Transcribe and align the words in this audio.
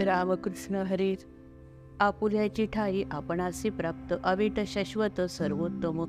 रामकृष्ण 0.00 0.74
हरी 0.74 1.16
आपुल्याची 2.00 2.66
ठाई 2.66 3.04
आपणासी 3.10 3.70
प्राप्त. 3.70 4.14
अविट 4.24 4.60
शाश्वत 4.66 5.20
सर्वोत्तम. 5.20 6.04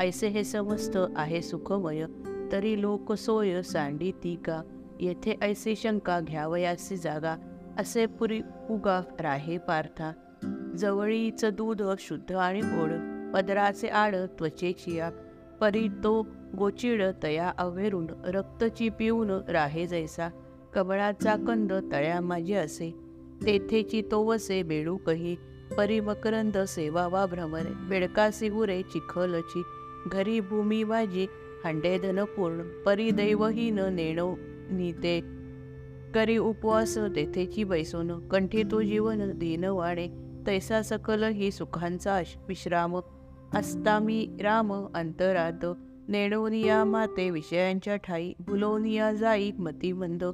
ऐसे 0.00 0.28
हे 0.28 0.44
समस्त 0.44 0.98
आहे 1.16 1.42
सुखमय. 1.42 2.04
तरी 2.52 2.80
लोक 2.80 3.12
सोय 3.12 3.62
सांडी 3.62 4.12
ती 4.12 4.36
का? 4.36 4.62
येथे 5.00 5.34
ऐसे 5.42 5.76
शंका 5.76 6.20
घ्यावयासी 6.20 6.96
जागा. 6.96 7.36
असे 7.78 8.06
पुरी 8.06 8.40
उगा 8.70 9.02
राहे 9.20 9.58
पार्था. 9.58 10.12
जवळीच 10.76 11.44
दूध 11.44 11.82
शुद्ध 11.98 12.32
आणि 12.32 12.60
गोड. 12.60 12.90
पदराचे 13.34 13.88
आड 13.88 14.16
त्वचेची 14.16 14.96
या. 14.96 15.10
परी 15.60 15.88
तो 15.88 16.26
गोचिड 16.58 17.02
तया 17.22 17.52
अवेरून 17.58 18.06
रक्तची 18.24 18.88
पिऊन 18.88 19.30
राहे 19.30 19.86
जैसा. 19.86 20.28
कमळाचा 20.74 21.36
कंद 21.36 21.72
तळ्या 21.72 22.20
माझे 22.20 22.54
असे. 22.54 23.05
तेथेची 23.44 24.02
तो 24.10 24.22
वसे 24.24 24.62
बेडू 24.62 24.96
कही 24.96 25.36
परी 25.76 26.00
सेवावा 26.68 27.24
भ्रमरे 27.26 27.72
बेडकासी 27.88 28.48
उरे 28.50 28.82
चिखलची 28.82 29.62
घरी 30.12 30.40
भूमी 30.40 30.82
वाजी 30.82 31.26
हांडे 31.64 31.98
धन 31.98 32.24
पूर्ण 32.24 32.60
नेणो 33.94 34.34
नीते. 34.70 35.20
करी 36.14 36.36
उपवास 36.38 36.98
तेथेची 37.16 37.64
बैसून 37.64 38.28
कंठी 38.28 38.62
तो 38.62 38.82
जीवन 38.82 39.30
दीन 39.38 39.64
वाणे 39.64 40.06
तैसा 40.46 40.82
सकल 40.82 41.24
ही 41.24 41.50
सुखांचा 41.50 42.20
विश्राम. 42.48 42.96
अस्तामी 43.54 44.26
राम 44.42 44.72
अंतरात 44.94 45.64
नेणोनिया 46.08 46.84
माते 46.84 47.30
विषयांच्या 47.30 47.96
ठाई 47.96 48.32
भुलोनिया 48.40 49.12
जाई 49.12 49.50
मतिमंद 49.58 50.24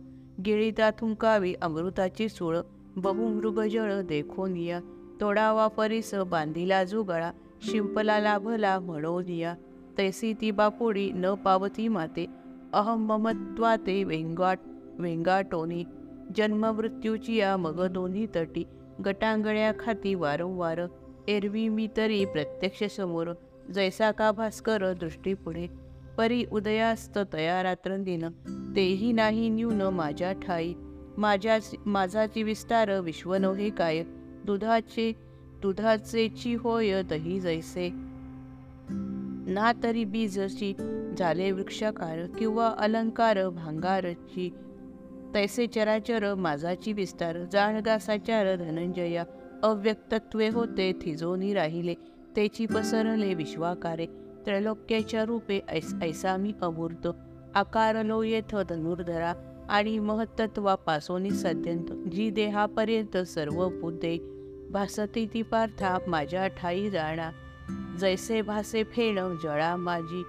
गिळीता 0.44 0.90
थुंकावी 0.90 1.54
अमृताची 1.62 2.28
सूळ. 2.28 2.58
बहुमृगजळ 2.96 4.00
देखोनिया 4.00 4.80
तोडावा 5.20 5.68
परिस 5.68 6.14
बांधिला 6.14 6.84
जुगळा. 6.84 7.32
शिंपला 7.62 8.20
लाभला 8.20 8.78
म्हणोनिया 8.78 9.54
तैसी 9.98 10.32
ती 10.40 10.50
बापुडी 10.50 11.10
न 11.12 11.34
पावती 11.34 11.88
माते. 11.88 12.26
अहम 12.72 13.12
ममत्वाते 13.12 14.04
वेंगाट 14.04 14.58
वेंगाटोनी. 14.98 15.84
जन्म 16.36 16.66
मृत्यूची 16.66 17.34
या 17.34 17.56
मग 17.56 17.86
दोन्ही 17.86 18.26
तटी. 18.26 18.64
गटांगळ्या 19.06 19.72
खाती 19.78 20.14
वारंवार. 20.14 20.80
एरवी 21.28 21.68
मी 21.68 21.88
तरी 21.96 22.24
प्रत्यक्ष 22.24 22.96
समोर. 22.96 23.32
जैसा 23.74 24.10
का 24.10 24.32
भास्कर 24.32 24.92
दृष्टी 24.92 25.34
पुढे. 25.34 25.66
परी 26.18 26.44
उदयास्त 26.52 27.18
तया 27.32 27.62
रात्रंदिन. 27.62 28.24
तेही 28.76 29.12
नाही 29.12 29.48
न्यून 29.48 29.82
माझ्या 29.82 30.32
ठाई. 30.32 30.74
माझ्या 31.18 31.58
माझाची 31.86 32.42
विस्तार 32.42 33.00
विश्वनोहे 33.00 33.70
काय? 33.70 34.02
दुधाचे 34.44 35.12
दुधाचेची 35.62 36.54
होय 36.54 37.02
दही 37.02 37.40
जैसे. 37.40 37.90
ना 39.52 39.72
तरी 39.82 40.04
बीजची 40.04 40.74
झाले 41.18 41.52
वृक्षाकार 41.52 42.26
किंवा 42.26 42.74
अलंकार 42.78 43.48
भांगारची. 43.48 44.54
तैसे 45.34 45.66
चराचर 45.66 46.34
माझाची 46.34 46.92
विस्तार 46.92 47.44
जाणगासाचार 47.52 48.56
धनंजया. 48.56 49.24
अव्यक्तत्वे 49.62 50.48
होते 50.48 50.92
थिजोनी 51.02 51.54
राहिले 51.54 51.94
तेची 52.36 52.66
पसरले 52.66 53.34
विश्वाकारे. 53.34 54.06
त्रैलोक्याच्या 54.46 55.24
रूपे 55.24 55.60
ऐस 55.68 55.94
ऐसा 56.02 56.36
मी 56.36 56.52
अमूर्त. 56.62 57.08
आकारलो 57.54 58.22
येथ 58.22 58.56
धनुर्धरा 58.68 59.34
आणि 59.68 59.98
महत्त्वापासून 59.98 61.28
सद्यंत 61.28 62.08
जी 62.12 62.30
देहापर्यंत 62.30 63.16
सर्व 63.16 63.68
बुद्धे 63.68 64.18
भासती 64.70 65.26
ती 65.34 65.42
पार्था 65.42 65.98
माझ्या 66.06 66.46
ठाई 66.46 66.90
जाणा 66.90 67.30
जैसे 68.00 68.42
भासे 68.42 68.84
फेण 68.84 69.18
जळा 69.42 69.76
माझी 69.76 70.22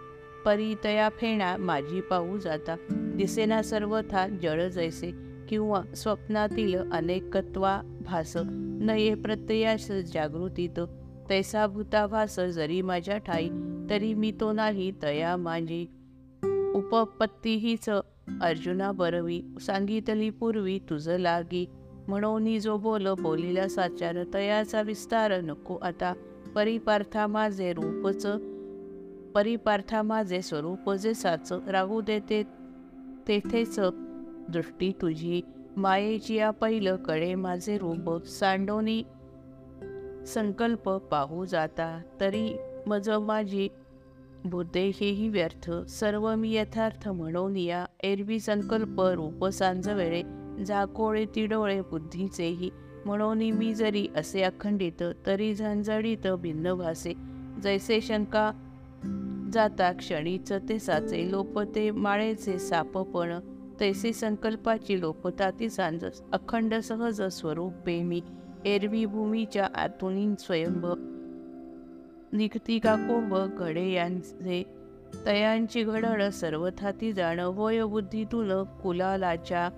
परितया 0.45 1.09
फेणा 1.09 1.57
माझी 1.57 2.01
पाहू 2.01 2.37
जाता. 2.37 2.75
दिसेना 2.89 3.61
सर्वथा 3.61 4.27
जळ 4.27 4.67
जैसे 4.67 5.11
किंवा 5.49 5.81
स्वप्नातील 5.95 6.91
अनेकत्वा 6.91 7.81
भास. 8.01 8.37
नये 8.81 9.15
प्रत्ययास 9.15 9.91
जागृतीत 9.91 10.79
तैसा 11.29 11.67
भूताभास 11.67 12.39
जरी 12.39 12.81
माझ्या 12.81 13.17
ठाई 13.17 13.49
तरी 13.89 14.13
मी 14.13 14.31
तो 14.39 14.51
नाही 14.51 14.91
तया 15.03 15.37
माझी. 15.37 15.85
उपपत्ती 16.75 17.55
हीच 17.55 17.89
अर्जुना 18.41 18.91
बरवी 18.91 19.41
सांगितली 19.61 20.29
पूर्वी 20.29 20.79
तुझं 20.89 21.17
लागी. 21.17 21.65
म्हणून 22.07 22.59
जो 22.59 22.77
बोल 22.77 23.07
बोलीला 23.07 23.67
साचार 23.67 24.23
तयाचा 24.33 24.81
विस्तार 24.81 25.41
नको 25.41 25.75
आता. 25.75 26.13
परिपार्था 26.55 27.27
माझे 27.27 27.73
रूपच 27.73 28.27
परिपार्था 29.35 30.01
माझे 30.01 30.41
स्वरूप 30.41 30.91
जे 30.91 31.13
साच 31.13 31.53
राहू 31.67 32.01
देते 32.01 32.43
तेथेच 33.27 33.79
दृष्टी 34.49 34.91
तुझी. 35.01 35.41
मायेची 35.77 36.35
या 36.35 36.51
पहिलं 36.51 36.95
कळे 36.95 37.35
माझे 37.35 37.77
रूप 37.77 38.25
सांडोनी 38.25 39.03
संकल्प 40.27 40.89
पाहू 40.89 41.45
जाता. 41.45 42.01
तरी 42.19 42.57
मज 42.87 43.09
माझी 43.09 43.67
बुद्धे 44.45 44.91
हेही 44.95 45.29
व्यर्थ 45.29 45.71
सर्व 45.71 46.35
मी 46.35 46.55
यथार्थ 46.55 47.09
म्हणून 47.09 47.57
या 47.57 47.85
एरवी 48.03 48.39
संकल्प 48.39 49.01
रूप 49.01 49.45
सांज 49.45 49.89
वेळे 49.89 50.21
झाकोळे 50.63 51.25
तिडोळे 51.35 51.81
बुद्धीचेही. 51.81 52.69
म्हणून 53.05 53.41
मी 53.51 53.73
जरी 53.73 54.07
असे 54.15 54.41
अखंडित 54.41 55.03
तरी 55.25 55.53
झंझडीत 55.55 56.27
भिन्न 56.27 56.73
भासे 56.73 57.13
जैसे 57.63 58.01
शंका 58.01 58.51
जाता 59.53 59.91
क्षणीच 59.91 60.51
ते 60.69 60.79
साचे 60.79 61.31
लोपते 61.31 61.89
माळेचे 61.91 62.57
सापपण 62.59 63.33
तैसे 63.79 64.13
संकल्पाची 64.13 64.99
लोपता 64.99 65.49
ती 65.51 65.69
सांज 65.69 66.05
अखंड 66.33 66.75
सहज 66.75 67.21
स्वरूप 67.21 67.73
प्रेमी. 67.73 68.21
एरवी 68.65 69.05
भूमीच्या 69.05 69.67
आतून 69.75 70.35
स्वयंभ. 70.35 70.85
निघती 72.33 72.79
का 72.79 72.95
कोंब 72.95 73.35
घडे 73.57 73.91
यांचे 73.91 74.63
तयांची 75.25 75.83
घडण 75.83 76.29
सर्वथा 76.29 76.91
ती 76.91 77.11
जाण. 77.13 77.39
होय 77.39 77.83
बुद्धीतून 77.83 78.63
कुलालाच्या 78.63 79.69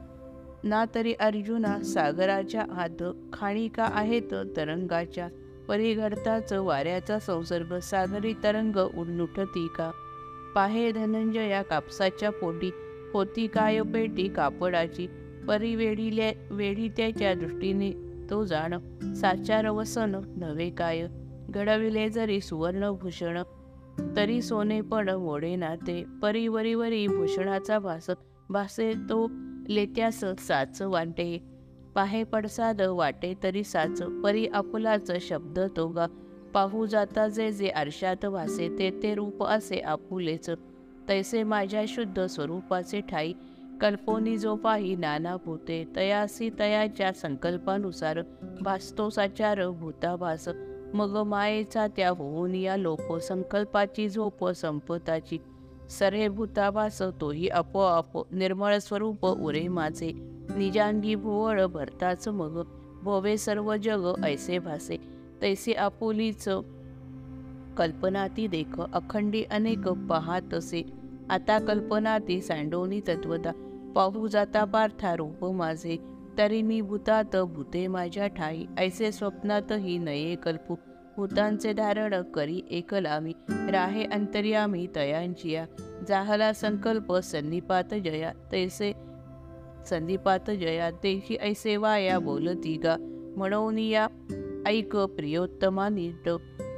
ना 0.63 0.83
तरी 0.95 1.13
अर्जुना 1.13 1.79
सागराच्या 1.83 2.65
आत 2.77 3.03
खाणिका 3.33 3.89
आहेत 3.93 4.33
तरंगाच्या. 4.57 5.27
परिघडताच 5.67 6.53
वाऱ्याचा 6.53 7.19
संसर्ग 7.19 7.77
सागरी 7.79 8.33
तरंग 8.43 8.75
उडनुठती 8.75 9.67
का? 9.67 9.91
पाहे 10.55 10.91
धनंजया 10.91 11.61
कापसाच्या 11.61 12.29
पोटी 12.31 12.71
होती 13.13 13.47
काय 13.47 13.81
पेटी 13.81 14.27
कापडाची? 14.27 15.07
परी 15.47 15.75
वेढिल्या 15.75 16.31
वेढित्याच्या 16.51 17.33
दृष्टीने 17.33 17.91
तो 18.29 18.43
जाण. 18.43 18.73
साचार 19.13 19.67
वसन 19.69 20.15
नव्हे 20.37 20.69
काय? 20.69 21.07
घडविले 21.49 22.09
जरी 22.09 22.41
सुवर्णभूषण 22.41 23.41
तरी 24.15 24.41
सोने 24.41 24.81
पण 24.81 25.09
मोडे 25.09 25.55
नाते 25.55 26.03
परी 26.21 26.47
वरी 26.47 26.73
वरी 26.73 27.07
भूषणाचा 27.07 27.79
भास 27.79 28.09
भासे 28.49 28.93
तो 29.09 29.27
लेत्यास 29.69 30.23
साच 30.39 30.81
वाटे. 30.81 31.37
पाहे 31.95 32.23
पडसाद 32.23 32.81
वाटे 32.81 33.33
तरी 33.43 33.63
साच 33.63 34.01
परी 34.23 34.45
आपुलाच 34.47 35.11
शब्द 35.21 35.59
तो 35.77 35.87
गा 35.87 36.07
पाहू 36.53 36.85
जाता 36.85 37.27
जे 37.27 37.51
जे 37.51 37.69
आरशात 37.69 38.25
भासे 38.25 38.69
ते 38.79 38.89
ते 39.03 39.15
रूप 39.15 39.43
असे 39.43 39.79
आपुलेच. 39.79 40.49
तैसे 41.07 41.43
माझ्या 41.43 41.83
शुद्ध 41.87 42.25
स्वरूपाचे 42.25 43.01
ठाई. 43.01 43.33
कल्पोनी 43.81 44.37
जो 44.37 44.55
पाही 44.55 44.95
नाना 44.95 45.35
भूते 45.37 45.83
तयासी 45.95 46.49
तयाच्या 46.59 47.11
संकल्पानुसार 47.13 48.21
भासतो 48.61 49.09
साचार 49.09 49.67
भूताभास. 49.69 50.47
मग 50.95 51.15
मायेचा 51.27 51.87
त्या 51.87 52.09
होऊन 52.09 52.55
या 52.55 52.75
लोप 52.77 53.15
संकल्पाची 53.17 54.09
झोप 54.09 54.47
संपताची. 54.47 55.37
सरे 55.89 56.27
भूताभास 56.27 57.01
तोही 57.21 57.47
आपोआप 57.47 58.33
निर्मळ 58.33 58.77
स्वरूप 58.77 59.25
उरे 59.25 59.67
माझे. 59.67 60.11
निजांगी 60.57 61.15
भुवळ 61.15 61.65
भरताच 61.65 62.27
मग 62.27 62.61
भोवे 63.03 63.37
सर्व 63.37 63.75
जग 63.75 64.13
ऐसे 64.25 64.59
भासे. 64.59 64.97
तैसे 65.41 65.73
आपुलीच 65.73 66.49
कल्पनाती 67.77 68.47
देख 68.47 68.81
अखंडी 68.93 69.43
अनेक 69.51 69.87
पाहातसे 70.09 70.81
आता 71.29 71.59
कल्पनाती 71.59 72.41
सांडोनी 72.41 72.99
तत्वता. 73.07 73.51
पाहू 73.95 74.27
जाता 74.27 74.63
पार्था 74.65 75.15
रूप 75.15 75.45
माझे. 75.45 76.14
तरी 76.37 76.61
मी 76.61 76.81
भूतात 76.81 77.35
भूते 77.35 77.87
माझ्या 77.87 78.27
ठाई. 78.27 78.65
ऐसे 78.77 79.11
स्वप्नातही 79.11 79.97
नये 79.97 80.35
कल्पू. 80.35 80.75
भूतांचे 81.17 81.73
धारण 81.73 82.21
करी 82.21 82.61
एकलामी. 82.71 83.33
राहे 83.49 84.03
अंतर्यामी 84.03 84.87
तयांचिया 84.95 85.65
जाहला 86.07 86.53
संकल्प 86.53 87.13
सन्निपात 87.13 87.93
जया. 87.93 88.31
तैसे 88.51 88.93
संदीपात 89.85 90.51
जया. 90.51 90.91
तेही 90.91 91.35
ऐसे 91.35 91.77
वाया 91.77 92.19
बोलती 92.19 92.77
गा 92.77 92.95
म्हणून 93.37 93.77
या 93.77 94.07
ऐक 94.67 94.97
प्रियोत्तमा 94.97 95.89
नीट. 95.89 96.29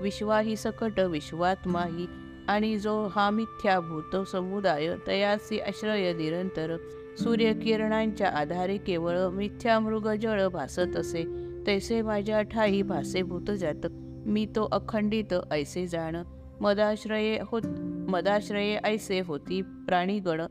विश्वाही 0.02 0.56
सकट 0.56 1.00
विश्वात्माही. 1.00 2.08
आणि 2.48 2.78
जो 2.78 3.08
हा 3.16 3.30
मिथ्या 3.30 3.80
भूत 3.80 4.26
समुदाय 4.26 4.96
तयासी 5.08 5.60
आश्रय 5.60 6.14
निरंतर. 6.14 6.78
सूर्यकिरणांच्या 7.24 8.28
आधारे 8.28 8.78
केवळ 8.78 9.28
मिथ्या 9.28 9.80
मृगजळ 9.80 10.48
भासत 10.48 10.96
असे 10.96 11.26
तैसे 11.68 12.02
माझ्या 12.02 12.42
ठाई 12.42 12.82
भासे 12.82 13.22
भूत 13.22 13.52
जात. 13.52 13.88
मी 14.26 14.46
तो 14.46 14.68
अखंडित 14.72 15.34
ऐसे 15.52 15.88
जाण. 15.88 16.16
मदाश्रये 16.62 17.40
होत 17.42 17.62
मदाश्रये 18.10 18.80
ऐसे 18.84 19.20
होती 19.20 19.62
प्राणीगण. 19.62 20.42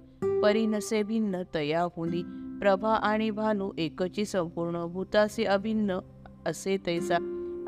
परिनसे 0.42 1.02
भिन्न 1.02 1.42
तया 1.54 1.82
हुनी. 1.96 2.22
प्रभा 2.60 2.94
आणि 2.94 3.30
भानू 3.30 3.70
एकची 3.78 4.24
संपूर्ण 4.24 4.86
भूतासी 4.86 5.44
अभिन्न 5.44 5.98
असे 6.46 6.76
तैसा. 6.86 7.16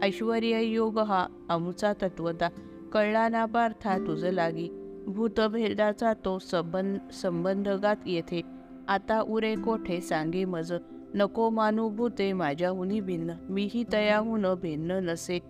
ऐश्वर्य 0.02 0.62
योग 0.62 0.98
हा 0.98 1.26
अमुचा 1.48 1.92
तत्वता. 1.92 2.48
कळला 2.92 3.28
ना 3.28 3.44
पार्था 3.44 3.98
तुझ 3.98 4.24
लागी. 4.24 4.68
भूतभेदाचा 5.06 6.12
तो 6.24 6.38
संबंध 6.38 6.98
संबंधगात 7.12 7.96
येथे. 8.06 8.57
आता 8.88 9.20
उरे 9.20 9.54
कोठे 9.54 10.00
सांगे 10.00 10.44
मज 10.44 10.72
नको 11.14 11.50
मानू 11.50 11.88
भूते 11.88 12.32
माझ्याहुनी 12.32 13.00
भिन्न. 13.00 13.32
मीही 13.50 13.84
तयाहून 13.92 14.54
भिन्न 14.54 14.90
नसे. 14.90 15.40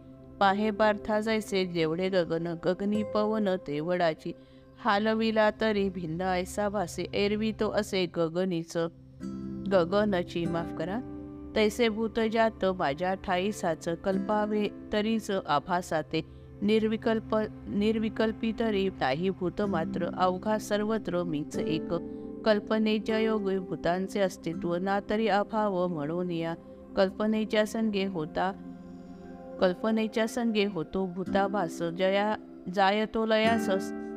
पाहे 0.40 0.70
पार्था 0.70 1.20
जैसे 1.20 1.66
जेवढे 1.66 2.08
गगन 2.08 2.54
गगनी 2.64 3.02
पवन 3.02 3.48
तेवडाची. 3.66 4.32
हालविला 4.84 5.50
तरी 5.50 5.90
भिन्न 5.90 6.20
ऐसा 6.20 6.68
भासे. 6.68 7.06
एरवी 7.14 7.52
तो 7.52 7.70
असे 7.70 8.06
गगनीच. 8.06 8.76
गगनची 9.72 10.46
माफ 10.46 10.78
करा. 10.78 11.00
तैसे 11.56 11.88
भूत 11.88 12.20
जात 12.32 12.64
माझ्या 12.64 13.14
ठाई 13.14 13.52
साच 13.52 13.88
कल्पावे 13.88 14.68
तरीच 14.92 15.30
आभासाते. 15.30 16.20
निर्विकल्प 16.62 17.36
निर्विकल्पी 17.68 18.52
तरी 18.60 18.88
नाही 18.88 19.30
भूत 19.30 19.62
मात्र. 19.62 20.06
अवघा 20.16 20.58
सर्वत्र 20.58 21.22
मीच 21.22 21.58
एक. 21.58 22.17
कल्पनेच्या 22.48 23.18
योगे 23.18 23.58
भूतांचे 23.58 24.20
अस्तित्व 24.20 24.74
ना 24.74 25.00
तरी 25.10 25.28
अभाव 25.28 25.86
म्हणून 25.86 26.30
या 26.30 26.54
कल्पनेच्या 26.96 27.66
संगे 27.66 28.04
होता. 28.04 28.52
कल्पनेच्या 29.60 30.26
संगे 30.28 30.64
होतो 30.64 31.04
भूताभास 31.06 31.82
जया 31.98 32.34
जायतो 32.74 33.26
लयास 33.26 33.68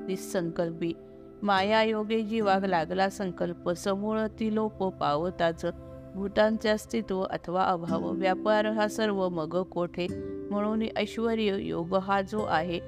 निसंकल्पी. 0.08 0.94
माया 1.44 1.84
योगे 1.84 2.22
जीवाग 2.22 2.66
लागला 2.66 3.10
संकल्प 3.10 3.70
समूळ 3.70 4.20
ती 4.40 4.56
लोप 4.56 4.84
पावताच. 4.84 5.66
भूतांचे 6.16 6.70
अस्तित्व 6.70 7.22
अथवा 7.22 7.64
अभाव 7.64 8.12
व्यापार 8.12 8.66
हा 8.66 8.88
सर्व 8.88 9.30
मग 9.30 9.62
कोठे? 9.64 10.08
म्हणून 10.52 10.84
ऐश्वर 10.96 11.38
योग 11.38 11.96
हा 11.96 12.22
जो 12.22 12.44
आहे 12.44 12.80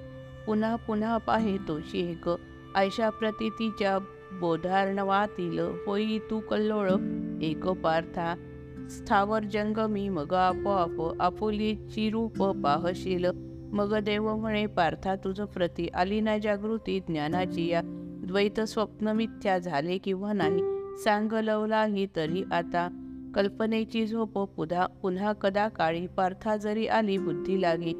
पुन्हा 0.47 0.75
पुन्हा 0.75 1.17
पाहे 1.17 1.57
तोशी 1.57 2.11
एक 2.11 2.29
ऐशा 2.75 3.09
प्रतितीच्या 3.09 3.97
बोधार्णवातील 4.39 5.59
होई 5.59 6.19
तू 6.19 6.39
कल्लोळ 6.39 6.89
एक 7.41 7.67
पार्था. 7.67 8.35
स्थावर 8.89 9.43
जंगमी 9.43 10.09
मग 10.09 10.33
आपोआप 10.33 11.21
आपुलीची 11.21 12.09
रूप 12.09 12.43
पाहशील. 12.43 13.25
मग 13.73 13.97
देव 13.99 14.35
म्हणे 14.35 14.65
पार्था 14.65 15.15
तुझ 15.15 15.41
प्रती 15.41 15.87
आली 15.93 16.19
ना 16.21 16.37
जागृती 16.37 16.99
ज्ञानाची. 16.99 17.67
या 17.67 17.81
द्वैत 18.25 18.59
स्वप्न 18.59 19.07
मिथ्या 19.07 19.57
झाले 19.59 19.97
किंवा 19.97 20.33
नाही 20.33 20.61
सांग 21.03 21.31
लवलाही 21.33 22.07
तरी 22.15 22.43
आता. 22.51 22.87
कल्पनेची 23.35 24.05
झोप 24.07 24.39
पुन्हा 24.39 24.85
पुन्हा 24.85 25.33
कदा 25.33 25.67
काळी. 25.67 26.07
पार्था 26.07 26.57
जरी 26.57 26.87
आली 26.87 27.17
बुद्धी 27.17 27.61
लागी 27.61 27.93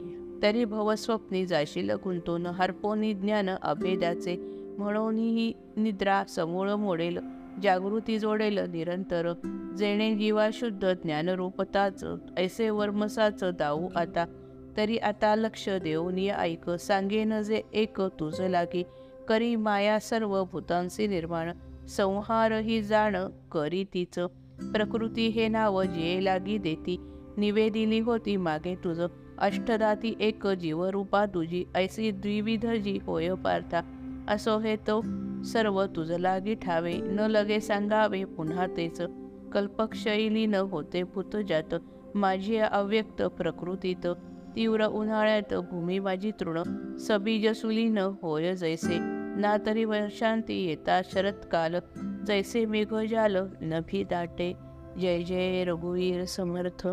तरी 0.44 0.66
भवस्वप्नी 0.66 1.46
जाशील 1.46 1.92
गुंतून. 1.92 2.46
हरपोनी 2.46 3.14
ज्ञान 3.14 3.50
अभेदाचे. 3.50 4.36
म्हणून 4.78 5.16
ही 5.16 5.54
निद्रा 5.78 6.24
समूळ 6.24 6.72
मोडेल 6.72 7.18
जागृती 7.64 8.20
जोडेल 8.20 8.58
निरंतर. 8.58 9.34
जेणे 9.78 10.16
जीवा 10.16 10.50
शुद्ध 10.54 10.94
ज्ञानरूपताच 11.04 12.04
ऐसे 12.38 12.70
वर्मसाच 12.70 13.44
दाऊ 13.44 13.90
आता. 13.96 14.26
तरी 14.78 14.98
आता 14.98 15.36
लक्ष 15.36 15.70
देऊन 15.70 16.18
ऐक 16.18 16.70
सांगेन 16.70 17.42
जे 17.42 17.62
एक 17.74 18.02
तुझ 18.02 18.42
लागी. 18.42 18.84
करी 19.28 19.56
माया 19.56 20.00
सर्व 20.00 20.44
भूतांचे 20.44 21.08
निर्माण 21.08 21.52
संहार 21.88 22.52
ही 22.52 22.82
जाण 22.84 23.16
करी 23.52 23.84
तीच. 23.84 24.20
प्रकृती 24.60 25.28
हे 25.28 25.48
नाव 25.48 25.84
जे 25.84 26.26
लागी 26.26 26.58
देती 26.58 26.98
निवेदिली 27.38 28.00
होती 28.00 28.38
मागे 28.38 28.76
तुझ. 28.76 29.00
अष्टदाती 29.38 30.16
एक 30.20 30.48
जीवरूपा 30.48 31.26
तुझी 31.26 31.66
ऐसी 31.76 32.12
द्विविध 32.12 32.66
जी 32.66 33.00
होय 33.06 33.34
पार्था. 33.34 34.03
असो 34.28 34.60
हे 34.60 34.76
तो 34.76 35.02
सर्व 35.44 35.86
तुझ 35.86 36.12
लागी 36.12 36.56
ठावे. 36.56 36.94
न 36.94 37.20
लगे 37.20 37.60
सांगावे 37.60 38.24
पुन्हा 38.24 38.68
तेच. 38.68 39.02
कल्पक्षैली 39.54 40.46
न 40.46 40.56
होते 40.56 41.04
भूतजात 41.04 41.76
माझी 42.16 42.58
अव्यक्त 42.58 43.22
प्रकृतीत. 43.22 44.08
तीव्र 44.56 44.86
उन्हाळ्यात 44.86 45.54
भूमी 45.54 46.00
माझी 46.00 46.32
तृण. 46.32 46.64
सबीज 46.98 47.48
सुलीन 47.48 47.98
होय 47.98 48.56
जैसे. 48.56 48.98
ना 49.42 49.58
तरी 49.66 49.86
वर्षांती 49.86 50.66
येता 50.66 51.02
शरत्काल. 51.06 51.76
जैसे 52.28 52.66
मेघजाल 52.66 53.38
नभी 53.62 54.04
दाटे. 54.04 54.54
जय 55.02 55.24
जय 55.24 55.64
रघुवीर 55.64 56.26
समर्थ. 56.26 56.88